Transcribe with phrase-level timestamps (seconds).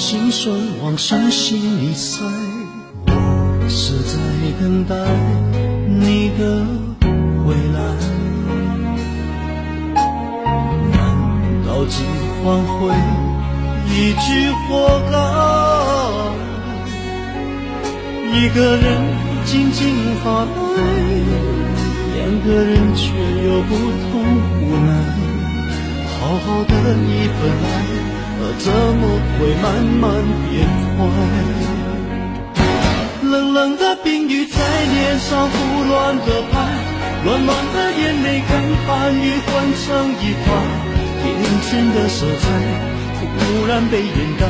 [0.00, 2.24] 心酸往深心里塞。
[3.04, 4.16] 我是在
[4.58, 4.96] 等待
[5.86, 6.64] 你的
[7.44, 7.78] 回来，
[10.90, 10.96] 难
[11.66, 12.02] 道只
[12.42, 12.78] 换回
[13.90, 15.14] 一句活该？
[18.38, 18.88] 一个人
[19.44, 19.84] 静静
[20.24, 20.50] 发呆，
[22.16, 23.04] 两个人却
[23.44, 24.10] 有不同
[24.62, 24.88] 无奈。
[26.08, 26.72] 好好的
[27.04, 27.68] 一份爱，
[28.58, 29.02] 怎么
[29.38, 29.64] 会慢
[30.00, 30.10] 慢
[30.50, 31.00] 变坏？
[33.22, 36.58] 冷冷的冰雨在脸上胡乱的拍，
[37.24, 38.50] 暖暖的眼泪跟
[38.86, 39.86] 寒雨混成
[40.20, 40.48] 一团，
[41.24, 41.30] 眼
[41.62, 42.42] 前的色彩
[43.38, 44.08] 忽然被掩
[44.38, 44.42] 盖，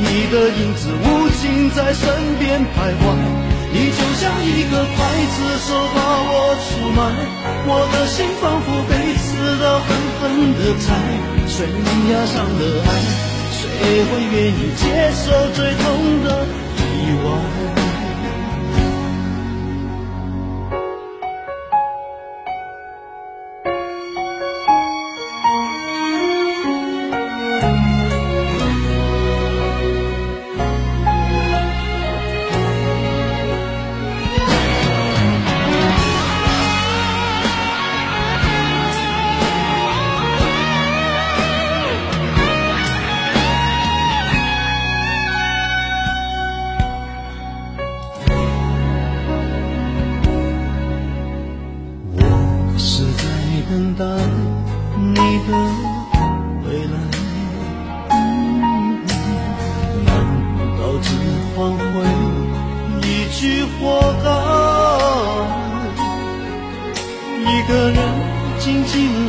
[0.00, 2.06] 你的影子无情在身
[2.38, 3.02] 边徘徊，
[3.72, 4.96] 你就像一个刽
[5.34, 5.98] 子手把
[6.30, 7.00] 我出卖，
[7.66, 9.26] 我的心仿佛被刺
[9.60, 9.88] 刀狠
[10.20, 10.86] 狠的宰，
[11.58, 12.88] 悬崖上的爱，
[13.50, 15.26] 谁会愿意接受
[15.56, 17.77] 最痛的意外？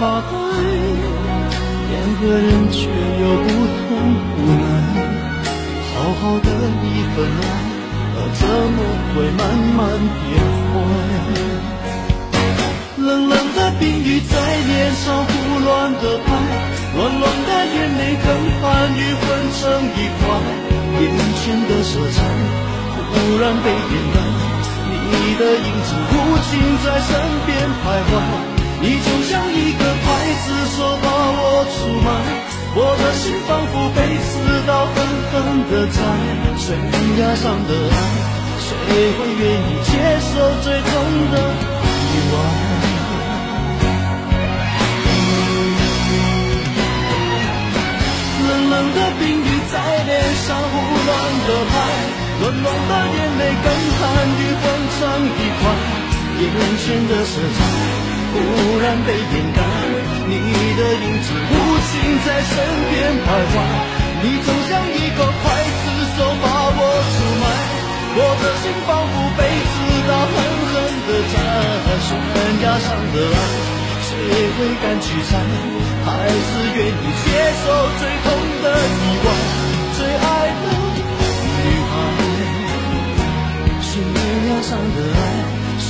[0.00, 0.32] 发呆，
[1.90, 3.84] 两个人却有不同
[4.32, 4.64] 无奈。
[5.92, 6.48] 好好的
[6.88, 7.44] 一份爱，
[8.32, 8.80] 怎么
[9.12, 9.40] 会慢
[9.76, 9.78] 慢
[10.16, 10.24] 变
[10.72, 10.72] 坏？
[12.96, 15.30] 冷冷的冰雨在脸上胡
[15.66, 16.28] 乱的拍，
[16.96, 18.64] 暖暖的眼泪跟寒
[18.96, 19.22] 雨混
[19.52, 20.22] 成一块。
[20.98, 21.04] 眼
[21.44, 22.16] 前的色彩
[23.12, 24.16] 忽然被掩盖，
[25.12, 26.14] 你的影子无
[26.48, 26.50] 情
[26.86, 27.10] 在身
[27.44, 27.48] 边
[27.84, 28.59] 徘徊。
[28.82, 30.08] 你就像一个刽
[30.40, 32.08] 子手把我出卖
[32.72, 34.32] 我的心仿佛被刺
[34.66, 34.96] 刀狠
[35.28, 35.34] 狠
[35.68, 36.00] 地宰
[36.56, 36.66] 悬
[37.20, 37.96] 崖上的爱
[38.56, 38.68] 谁
[39.18, 39.92] 会愿意接
[40.24, 40.32] 受
[40.64, 40.90] 最痛
[41.30, 41.36] 的
[42.08, 42.34] 意外
[48.48, 50.10] 冷冷的冰雨在脸
[50.46, 50.72] 上胡
[51.04, 51.08] 乱
[51.44, 51.72] 的拍
[52.40, 53.66] 暖暖的眼泪跟
[54.00, 54.64] 寒雨混
[54.96, 55.00] 成
[55.36, 55.62] 一块
[56.40, 56.48] 眼
[56.78, 58.19] 前的色彩。
[58.32, 59.58] 忽然被掩盖，
[60.26, 60.34] 你
[60.78, 61.52] 的影子无
[61.90, 61.90] 情
[62.24, 62.54] 在身
[62.90, 62.94] 边
[63.26, 63.54] 徘徊。
[64.22, 65.42] 你就像一个刽
[65.80, 65.84] 子
[66.16, 66.78] 手把我
[67.10, 67.44] 出卖，
[68.14, 69.72] 我的心仿佛被刺
[70.06, 70.34] 刀狠
[70.70, 70.74] 狠
[71.06, 71.34] 地宰。
[72.00, 72.08] 悬
[72.62, 73.38] 崖上的爱，
[74.02, 74.08] 谁
[74.56, 75.30] 会敢去猜？
[76.04, 77.26] 还是愿意接
[77.60, 77.64] 受
[77.98, 78.26] 最痛
[78.62, 79.28] 的意外？
[79.96, 80.28] 最爱
[80.60, 80.64] 的
[81.56, 81.92] 女孩，
[83.82, 83.90] 悬
[84.48, 85.18] 崖上的爱，
[85.78, 85.88] 谁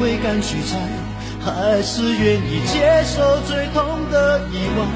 [0.18, 1.09] 敢去猜？
[1.40, 4.86] 还是愿意接受最痛的意外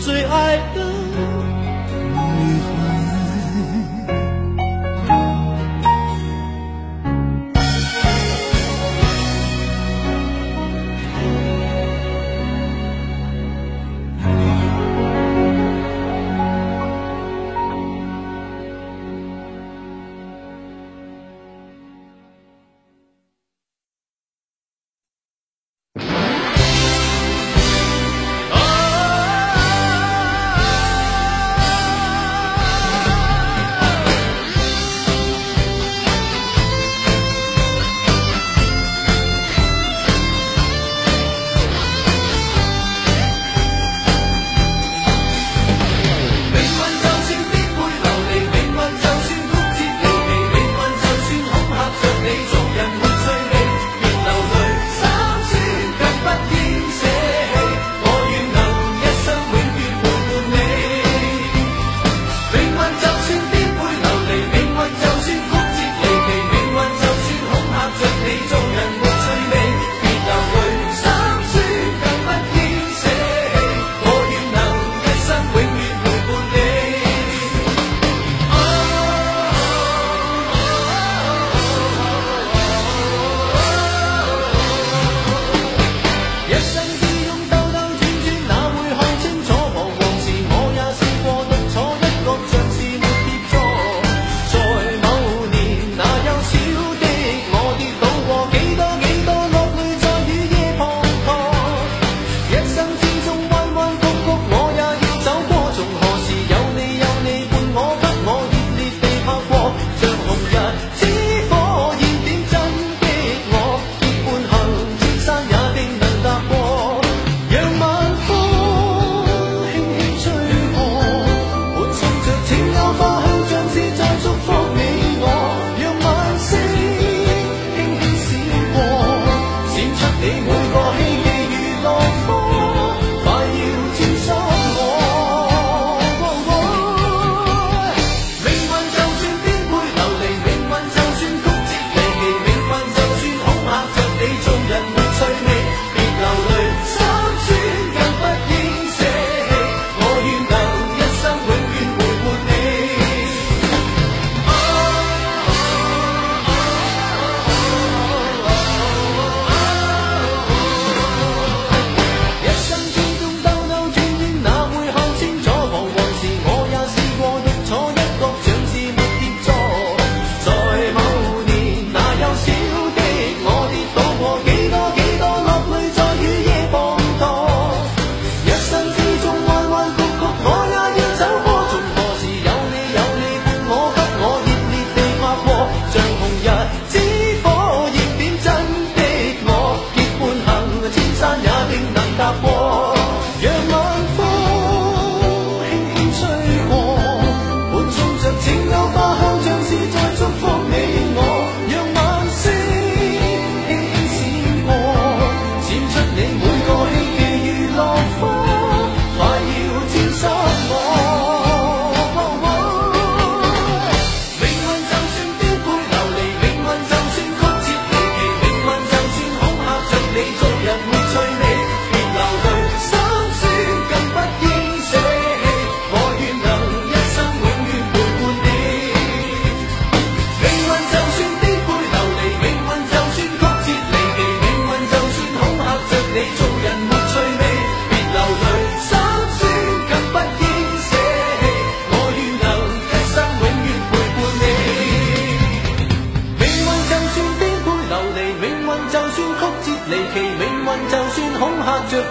[0.00, 1.43] 最爱的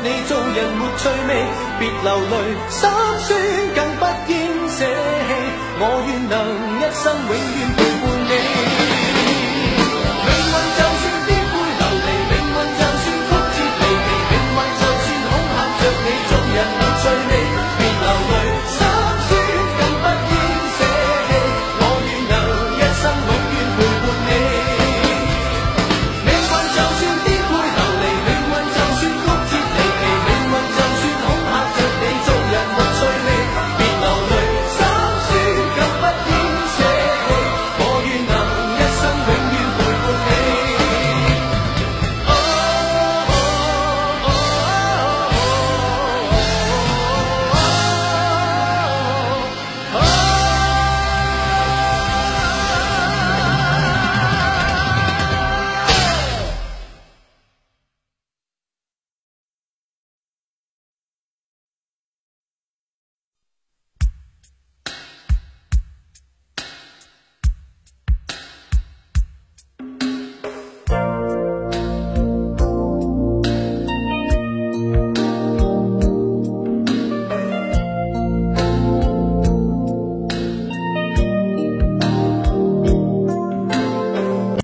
[0.01, 1.31] 你做人没趣味，
[1.80, 2.34] 别流泪，
[2.69, 3.30] 心酸
[3.75, 4.01] 更不
[4.31, 4.34] 应
[4.69, 5.31] 舍弃。
[5.80, 6.34] 我愿能
[6.80, 7.73] 一生永远。